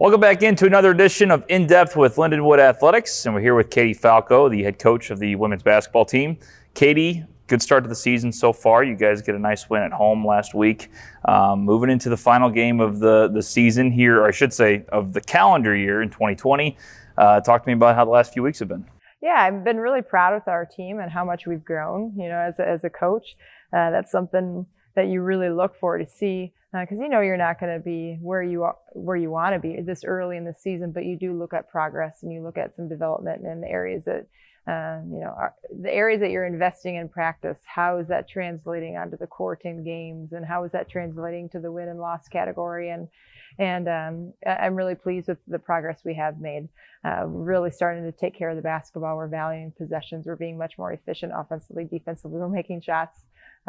[0.00, 3.68] Welcome back into another edition of In Depth with Lindenwood Athletics, and we're here with
[3.68, 6.38] Katie Falco, the head coach of the women's basketball team.
[6.72, 8.84] Katie, good start to the season so far.
[8.84, 10.92] You guys get a nice win at home last week.
[11.24, 14.84] Um, moving into the final game of the, the season here, or I should say,
[14.90, 16.76] of the calendar year in 2020.
[17.16, 18.86] Uh, talk to me about how the last few weeks have been.
[19.20, 22.14] Yeah, I've been really proud with our team and how much we've grown.
[22.16, 23.34] You know, as a, as a coach,
[23.72, 24.64] uh, that's something
[24.98, 27.78] that you really look for to see because uh, you know you're not going to
[27.78, 31.04] be where you are, where you want to be this early in the season, but
[31.04, 34.26] you do look at progress and you look at some development in the areas that
[34.66, 37.58] uh, you know are, the areas that you're investing in practice.
[37.64, 41.60] How is that translating onto the court in games, and how is that translating to
[41.60, 42.90] the win and loss category?
[42.90, 43.06] And
[43.60, 46.68] and um, I'm really pleased with the progress we have made.
[47.04, 49.16] Uh, really starting to take care of the basketball.
[49.16, 50.26] We're valuing possessions.
[50.26, 52.40] We're being much more efficient offensively, defensively.
[52.40, 53.20] We're making shots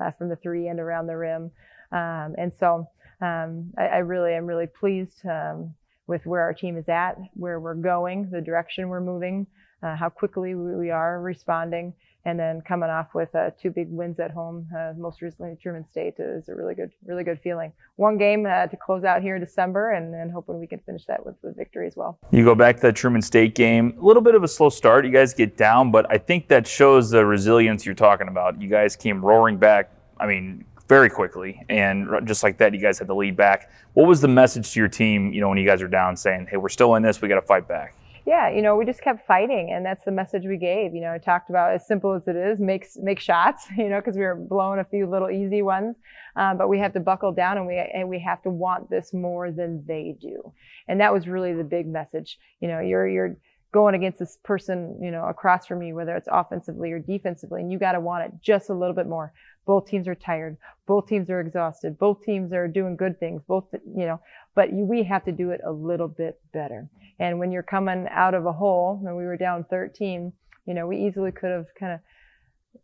[0.01, 1.51] uh, from the three and around the rim.
[1.91, 2.87] Um, and so
[3.21, 5.73] um, I, I, really am really pleased um,
[6.07, 9.47] with where our team is at, where we're going, the direction we're moving,
[9.81, 11.93] uh, how quickly we are responding,
[12.25, 15.85] and then coming off with uh, two big wins at home, uh, most recently Truman
[15.89, 17.71] State is a really good, really good feeling.
[17.95, 21.05] One game uh, to close out here in December, and, and hoping we can finish
[21.05, 22.19] that with, with victory as well.
[22.31, 25.05] You go back to that Truman State game, a little bit of a slow start.
[25.05, 28.61] You guys get down, but I think that shows the resilience you're talking about.
[28.61, 29.91] You guys came roaring back.
[30.19, 33.71] I mean, very quickly, and just like that, you guys had the lead back.
[33.93, 36.47] What was the message to your team, you know, when you guys are down, saying,
[36.49, 37.21] "Hey, we're still in this.
[37.21, 37.93] We got to fight back."
[38.29, 40.93] Yeah, you know, we just kept fighting, and that's the message we gave.
[40.93, 43.65] You know, I talked about as simple as it is, make make shots.
[43.75, 45.95] You know, because we were blowing a few little easy ones,
[46.35, 49.15] um, but we have to buckle down, and we and we have to want this
[49.15, 50.53] more than they do,
[50.87, 52.37] and that was really the big message.
[52.59, 53.35] You know, you're you're
[53.71, 57.71] going against this person, you know, across from you, whether it's offensively or defensively, and
[57.71, 59.31] you got to want it just a little bit more.
[59.65, 60.57] Both teams are tired.
[60.87, 61.99] Both teams are exhausted.
[61.99, 63.43] Both teams are doing good things.
[63.47, 64.19] Both, you know,
[64.55, 66.89] but you, we have to do it a little bit better.
[67.19, 70.33] And when you're coming out of a hole, and we were down 13,
[70.65, 71.99] you know, we easily could have kind of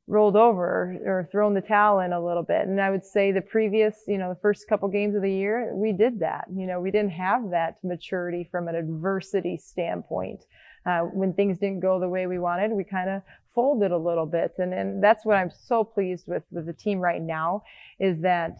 [0.08, 2.67] rolled over or thrown the towel in a little bit.
[2.67, 5.72] And I would say the previous, you know, the first couple games of the year,
[5.73, 6.46] we did that.
[6.56, 10.46] You know, we didn't have that maturity from an adversity standpoint.
[10.85, 13.22] Uh, when things didn't go the way we wanted, we kind of
[13.53, 14.53] folded a little bit.
[14.57, 17.63] And, and that's what I'm so pleased with with the team right now
[18.00, 18.57] is that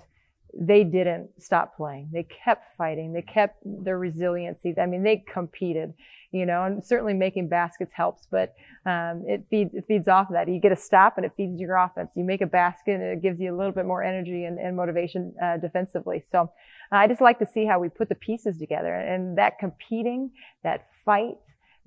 [0.58, 2.09] they didn't stop playing.
[2.13, 3.12] They kept fighting.
[3.13, 4.74] They kept their resiliency.
[4.80, 5.94] I mean, they competed,
[6.31, 8.56] you know, and certainly making baskets helps, but
[8.86, 10.47] um, it feeds it feeds off of that.
[10.47, 12.12] You get a stop and it feeds your offense.
[12.16, 14.75] You make a basket and it gives you a little bit more energy and, and
[14.75, 16.24] motivation uh, defensively.
[16.31, 16.52] So
[16.92, 20.31] uh, I just like to see how we put the pieces together and that competing,
[20.63, 21.36] that fight,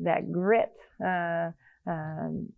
[0.00, 0.72] that grit.
[1.04, 1.50] Uh,
[1.86, 2.48] um,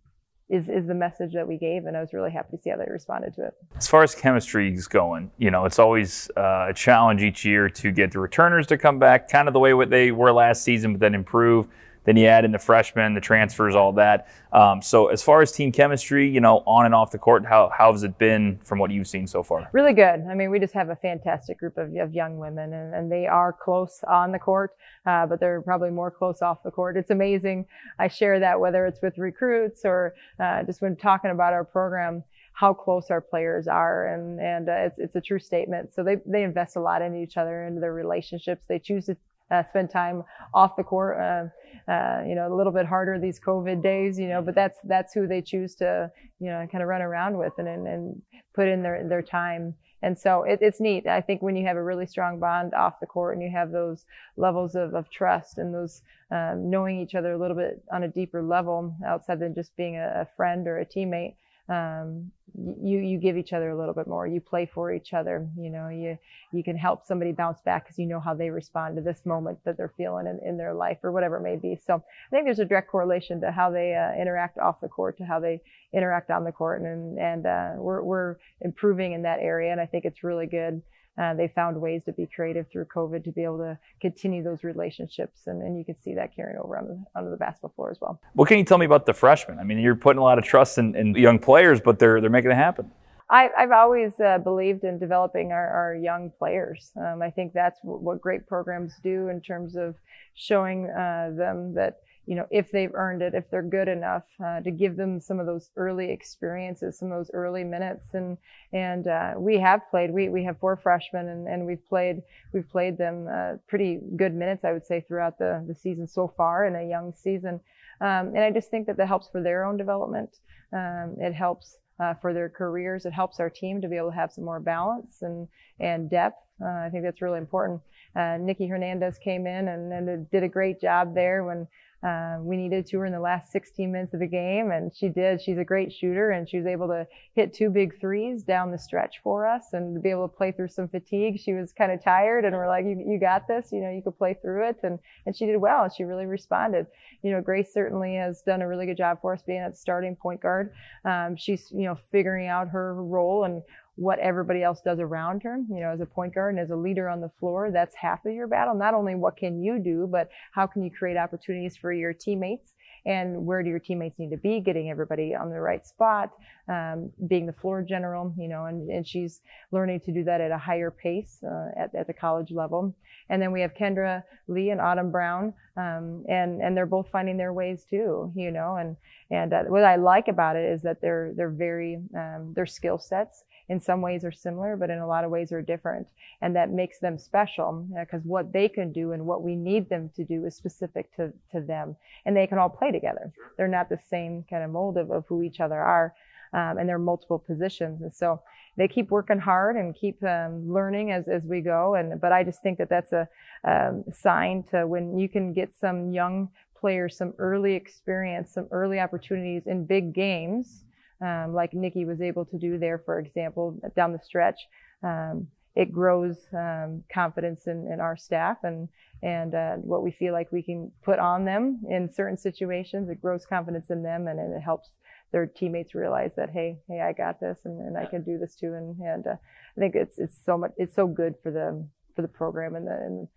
[0.51, 2.75] is is the message that we gave, and I was really happy to see how
[2.75, 3.53] they responded to it.
[3.77, 7.69] As far as chemistry is going, you know, it's always uh, a challenge each year
[7.69, 10.63] to get the returners to come back, kind of the way what they were last
[10.63, 11.67] season, but then improve.
[12.03, 14.27] Then you add in the freshmen, the transfers, all that.
[14.51, 17.71] Um, so as far as team chemistry, you know, on and off the court, how,
[17.75, 19.69] how has it been from what you've seen so far?
[19.71, 20.25] Really good.
[20.29, 23.27] I mean, we just have a fantastic group of, of young women, and, and they
[23.27, 24.75] are close on the court,
[25.05, 26.97] uh, but they're probably more close off the court.
[26.97, 27.65] It's amazing.
[27.99, 32.23] I share that whether it's with recruits or uh, just when talking about our program
[32.53, 36.17] how close our players are and and uh, it's it's a true statement so they
[36.25, 39.15] they invest a lot in each other into their relationships they choose to
[39.51, 40.23] uh, spend time
[40.53, 41.19] off the court.
[41.19, 41.45] Uh,
[41.91, 45.13] uh, you know, a little bit harder these COVID days, you know, but that's that's
[45.13, 48.21] who they choose to, you know, kind of run around with and and, and
[48.53, 49.75] put in their their time.
[50.03, 51.05] And so it, it's neat.
[51.07, 53.71] I think when you have a really strong bond off the court and you have
[53.71, 56.01] those levels of, of trust and those
[56.31, 59.97] um, knowing each other a little bit on a deeper level outside than just being
[59.97, 61.35] a, a friend or a teammate,
[61.69, 64.27] um, you you give each other a little bit more.
[64.27, 65.47] You play for each other.
[65.57, 66.17] You know, you
[66.51, 69.59] you can help somebody bounce back because you know how they respond to this moment
[69.63, 71.79] that they're feeling in, in their life or whatever it may be.
[71.85, 75.17] So I think there's a direct correlation to how they uh, interact off the court
[75.19, 75.61] to how they
[75.93, 79.85] interact on the court, and and uh, we're we're improving in that area, and I
[79.85, 80.81] think it's really good
[81.17, 84.63] uh, they found ways to be creative through COVID to be able to continue those
[84.63, 87.91] relationships, and, and you can see that carrying over on the, onto the basketball floor
[87.91, 88.19] as well.
[88.33, 89.59] What can you tell me about the freshmen?
[89.59, 92.29] I mean, you're putting a lot of trust in, in young players, but they're they're
[92.29, 92.91] making it happen.
[93.31, 96.91] I, have always uh, believed in developing our, our young players.
[96.97, 99.95] Um, I think that's w- what great programs do in terms of
[100.35, 104.59] showing uh, them that you know, if they've earned it, if they're good enough, uh,
[104.61, 108.13] to give them some of those early experiences, some of those early minutes.
[108.13, 108.37] And,
[108.73, 112.21] and, uh, we have played, we, we have four freshmen and, and we've played,
[112.53, 116.31] we've played them, uh, pretty good minutes, I would say, throughout the, the season so
[116.37, 117.59] far in a young season.
[117.99, 120.37] Um, and I just think that that helps for their own development.
[120.73, 123.05] Um, it helps, uh, for their careers.
[123.05, 125.47] It helps our team to be able to have some more balance and,
[125.79, 127.81] and depth Uh, I think that's really important.
[128.15, 131.67] Uh, Nikki Hernandez came in and, and did a great job there when
[132.03, 135.07] uh, we needed to her in the last 16 minutes of the game, and she
[135.07, 135.39] did.
[135.41, 137.05] She's a great shooter, and she was able to
[137.35, 140.69] hit two big threes down the stretch for us, and be able to play through
[140.69, 141.39] some fatigue.
[141.39, 143.71] She was kind of tired, and we're like, "You, you got this.
[143.71, 145.83] You know, you could play through it." And and she did well.
[145.83, 146.87] and She really responded.
[147.21, 150.15] You know, Grace certainly has done a really good job for us being at starting
[150.15, 150.73] point guard.
[151.05, 153.61] Um, she's you know figuring out her role and
[153.95, 155.57] what everybody else does around her.
[155.69, 158.25] You know, as a point guard and as a leader on the floor, that's half
[158.25, 158.75] of your battle.
[158.75, 162.73] Not only what can you do, but how can you create opportunities for your teammates
[163.05, 166.31] and where do your teammates need to be, getting everybody on the right spot,
[166.67, 169.41] um, being the floor general, you know, and, and she's
[169.71, 172.95] learning to do that at a higher pace uh, at, at the college level.
[173.29, 177.37] And then we have Kendra Lee and Autumn Brown, um, and and they're both finding
[177.37, 178.75] their ways too, you know.
[178.75, 178.97] And
[179.29, 182.97] and uh, what I like about it is that they're they're very um, their skill
[182.97, 186.07] sets in some ways are similar, but in a lot of ways are different.
[186.41, 190.09] And that makes them special because what they can do and what we need them
[190.15, 191.95] to do is specific to, to them.
[192.25, 193.31] And they can all play together.
[193.57, 196.13] They're not the same kind of mold of, of who each other are.
[196.53, 198.01] Um, and they're multiple positions.
[198.01, 198.41] And so
[198.77, 201.95] they keep working hard and keep um, learning as, as we go.
[201.95, 203.27] And, but I just think that that's a
[203.63, 208.99] um, sign to when you can get some young players, some early experience, some early
[208.99, 210.83] opportunities in big games
[211.21, 214.59] um, like Nikki was able to do there, for example, down the stretch.
[215.03, 218.89] Um, it grows um, confidence in, in, our staff and
[219.23, 223.09] and uh, what we feel like we can put on them in certain situations.
[223.09, 224.89] It grows confidence in them and, and it helps
[225.31, 228.55] their teammates realize that hey hey I got this and, and I can do this
[228.55, 229.35] too and and uh,
[229.77, 232.87] I think it's it's so much it's so good for the for the program and
[232.87, 233.27] the and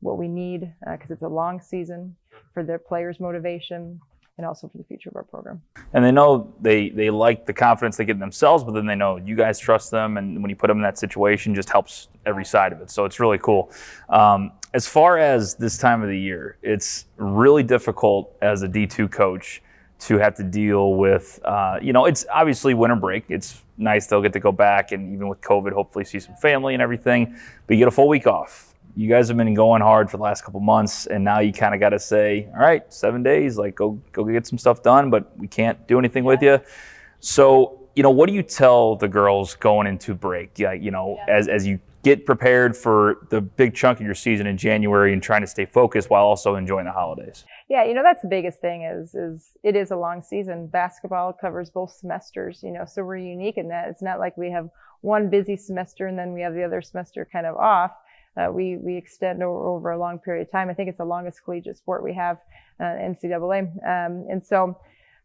[0.00, 2.16] what we need because uh, it's a long season
[2.54, 4.00] for their players motivation
[4.38, 5.60] and also for the future of our program.
[5.92, 9.16] And they know they they like the confidence they get themselves, but then they know
[9.16, 12.44] you guys trust them, and when you put them in that situation, just helps every
[12.44, 12.90] side of it.
[12.90, 13.70] So it's really cool.
[14.08, 19.10] Um, as far as this time of the year, it's really difficult as a D2
[19.10, 19.62] coach
[20.00, 23.24] to have to deal with, uh, you know, it's obviously winter break.
[23.28, 26.74] It's nice they'll get to go back and even with COVID, hopefully see some family
[26.74, 27.36] and everything,
[27.66, 30.22] but you get a full week off you guys have been going hard for the
[30.22, 33.56] last couple months, and now you kind of got to say, all right, seven days,
[33.56, 36.28] like go go get some stuff done, but we can't do anything yeah.
[36.28, 36.60] with you.
[37.20, 40.58] So, you know, what do you tell the girls going into break?
[40.58, 41.36] Yeah, you know, yeah.
[41.36, 45.22] as as you get prepared for the big chunk of your season in January and
[45.22, 47.44] trying to stay focused while also enjoying the holidays.
[47.68, 50.66] Yeah, you know that's the biggest thing is is it is a long season.
[50.66, 54.50] Basketball covers both semesters, you know, so we're unique in that it's not like we
[54.50, 54.68] have
[55.00, 57.92] one busy semester and then we have the other semester kind of off
[58.36, 60.70] uh, we we extend over, over, a long period of time.
[60.70, 62.38] I think it's the longest collegiate sport we have,
[62.80, 63.60] uh, NCAA.
[63.86, 64.78] Um, and so,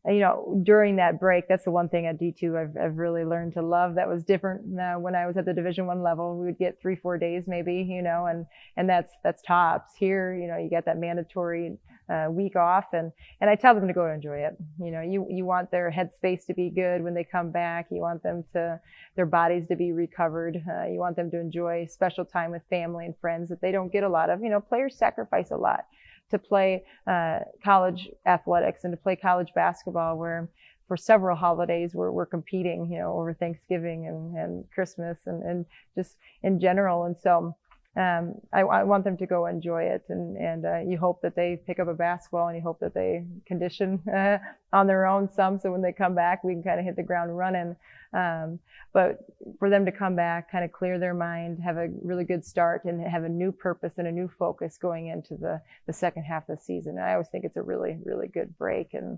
[0.08, 3.24] uh, you know, during that break, that's the one thing at D2 I've, I've really
[3.24, 3.96] learned to love.
[3.96, 6.38] That was different uh, when I was at the Division One level.
[6.38, 8.46] We would get three, four days maybe, you know, and
[8.76, 9.92] and that's that's tops.
[9.98, 11.78] Here, you know, you get that mandatory
[12.10, 13.12] uh, week off and
[13.42, 14.58] and I tell them to go enjoy it.
[14.80, 17.88] You know, you you want their headspace to be good when they come back.
[17.92, 18.80] You want them to
[19.16, 20.62] their bodies to be recovered.
[20.70, 23.92] Uh, you want them to enjoy special time with family and friends that they don't
[23.92, 24.42] get a lot of.
[24.42, 25.86] You know, players sacrifice a lot
[26.30, 30.50] to play uh, college athletics and to play college basketball where
[30.88, 35.66] for several holidays we're, we're competing, you know, over Thanksgiving and, and Christmas and, and
[35.96, 37.04] just in general.
[37.04, 37.56] And so
[37.98, 41.36] um, I, I, want them to go enjoy it, and and uh, you hope that
[41.36, 44.38] they pick up a basketball, and you hope that they condition uh,
[44.72, 47.02] on their own some, so when they come back, we can kind of hit the
[47.02, 47.76] ground running.
[48.14, 48.60] Um,
[48.94, 49.26] but
[49.58, 52.86] for them to come back, kind of clear their mind, have a really good start,
[52.86, 56.48] and have a new purpose and a new focus going into the the second half
[56.48, 56.98] of the season.
[56.98, 59.18] And I always think it's a really really good break, and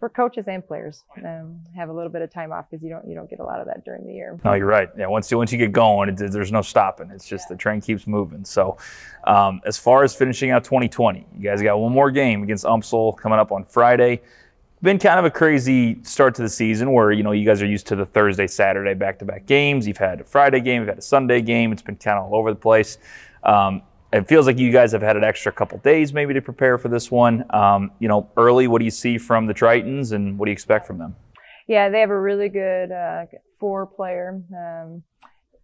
[0.00, 3.06] for coaches and players um, have a little bit of time off because you don't
[3.06, 4.40] you don't get a lot of that during the year.
[4.44, 4.88] No, you're right.
[4.98, 7.10] Yeah, once you once you get going, it, there's no stopping.
[7.10, 7.54] It's just yeah.
[7.54, 8.42] the train keeps moving.
[8.44, 8.78] So,
[9.24, 13.16] um, as far as finishing out 2020, you guys got one more game against UMSL
[13.18, 14.22] coming up on Friday.
[14.82, 17.66] Been kind of a crazy start to the season where you know you guys are
[17.66, 19.86] used to the Thursday, Saturday back-to-back games.
[19.86, 21.72] You've had a Friday game, you've had a Sunday game.
[21.72, 22.96] It's been kind of all over the place.
[23.44, 26.78] Um, it feels like you guys have had an extra couple days maybe to prepare
[26.78, 27.44] for this one.
[27.50, 30.54] Um, you know, early, what do you see from the Tritons and what do you
[30.54, 31.16] expect from them?
[31.66, 33.26] Yeah, they have a really good uh,
[33.60, 35.04] four player, um,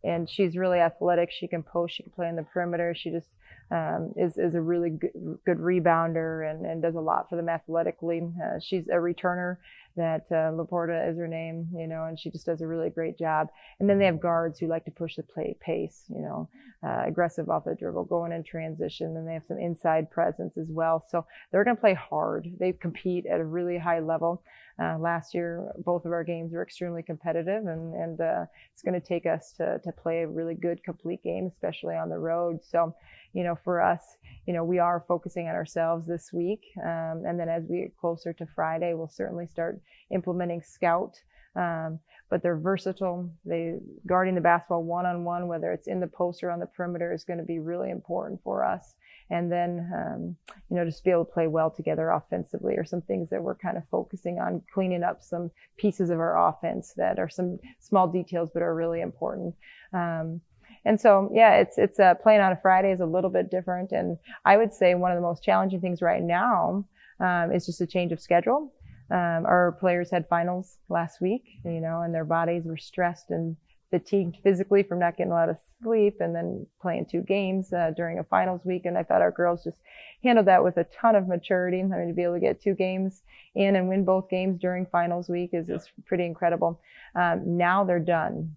[0.04, 1.32] and she's really athletic.
[1.32, 2.94] She can post, she can play in the perimeter.
[2.94, 3.26] She just
[3.72, 5.10] um, is, is a really good,
[5.44, 8.22] good rebounder and, and does a lot for them athletically.
[8.40, 9.56] Uh, she's a returner
[9.96, 13.18] that uh, Laporta is her name, you know, and she just does a really great
[13.18, 13.48] job.
[13.80, 16.48] And then they have guards who like to push the play pace, you know,
[16.86, 19.16] uh, aggressive off the dribble, going in transition.
[19.16, 21.04] And they have some inside presence as well.
[21.08, 22.48] So they're going to play hard.
[22.58, 24.42] They compete at a really high level.
[24.78, 29.00] Uh, last year, both of our games were extremely competitive, and, and uh, it's going
[29.00, 32.58] to take us to, to play a really good, complete game, especially on the road.
[32.62, 32.94] So,
[33.32, 36.60] you know, for us, you know, we are focusing on ourselves this week.
[36.84, 39.80] Um, and then as we get closer to Friday, we'll certainly start
[40.10, 41.18] implementing scout.
[41.54, 43.30] Um, but they're versatile.
[43.44, 46.66] They guarding the basketball one on one, whether it's in the post or on the
[46.66, 48.94] perimeter, is going to be really important for us.
[49.28, 50.36] And then, um,
[50.70, 53.56] you know, just be able to play well together offensively, or some things that we're
[53.56, 58.06] kind of focusing on cleaning up some pieces of our offense that are some small
[58.06, 59.54] details but are really important.
[59.92, 60.40] Um,
[60.84, 63.90] and so, yeah, it's it's uh, playing on a Friday is a little bit different.
[63.90, 66.84] And I would say one of the most challenging things right now
[67.18, 68.72] um, is just a change of schedule.
[69.10, 73.56] Um, our players had finals last week, you know, and their bodies were stressed and
[73.96, 77.92] fatigued physically from not getting a lot of sleep and then playing two games uh,
[77.96, 78.84] during a finals week.
[78.84, 79.78] And I thought our girls just
[80.22, 81.80] handled that with a ton of maturity.
[81.80, 83.22] I mean, to be able to get two games
[83.54, 86.78] in and win both games during finals week is, is pretty incredible.
[87.14, 88.54] Um, now they're done.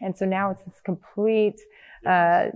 [0.00, 1.60] And so now it's this complete,
[2.06, 2.46] uh,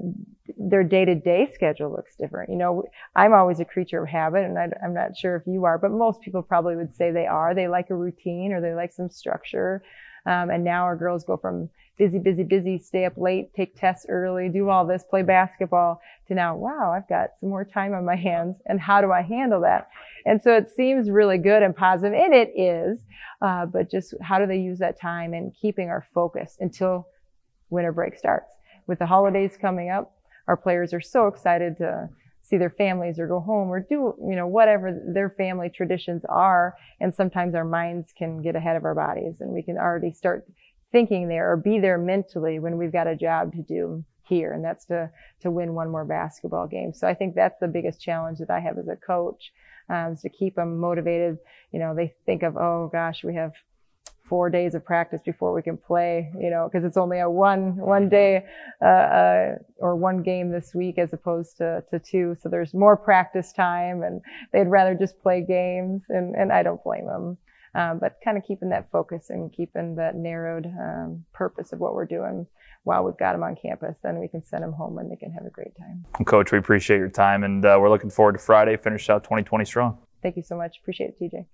[0.57, 2.51] their day to day schedule looks different.
[2.51, 2.85] You know,
[3.17, 5.91] I'm always a creature of habit and I, am not sure if you are, but
[5.91, 7.55] most people probably would say they are.
[7.55, 9.83] They like a routine or they like some structure.
[10.27, 14.07] Um, and now our girls go from busy, busy, busy, stay up late, take tests
[14.09, 18.05] early, do all this, play basketball to now, wow, I've got some more time on
[18.05, 19.89] my hands and how do I handle that?
[20.25, 23.01] And so it seems really good and positive and it is,
[23.41, 27.07] uh, but just how do they use that time and keeping our focus until
[27.71, 28.51] winter break starts.
[28.87, 30.13] With the holidays coming up,
[30.49, 32.09] our players are so excited to
[32.43, 36.75] see their families or go home or do, you know, whatever their family traditions are.
[37.01, 40.47] And sometimes our minds can get ahead of our bodies and we can already start
[40.91, 44.53] thinking there or be there mentally when we've got a job to do here.
[44.53, 46.93] And that's to, to win one more basketball game.
[46.93, 49.53] So I think that's the biggest challenge that I have as a coach,
[49.89, 51.39] um, is to keep them motivated.
[51.73, 53.53] You know, they think of, oh gosh, we have
[54.33, 57.77] four days of practice before we can play, you know, because it's only a one
[57.77, 58.43] one day
[58.81, 62.35] uh, uh, or one game this week as opposed to, to two.
[62.41, 66.83] So there's more practice time, and they'd rather just play games, and, and I don't
[66.83, 67.37] blame them.
[67.75, 71.95] Um, but kind of keeping that focus and keeping that narrowed um, purpose of what
[71.95, 72.47] we're doing
[72.85, 75.31] while we've got them on campus, then we can send them home and they can
[75.33, 76.07] have a great time.
[76.25, 78.79] Coach, we appreciate your time, and uh, we're looking forward to Friday.
[78.79, 79.99] Finish out 2020 strong.
[80.23, 80.79] Thank you so much.
[80.79, 81.45] Appreciate it, TJ.